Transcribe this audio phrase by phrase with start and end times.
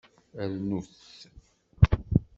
[0.53, 0.89] Rnut!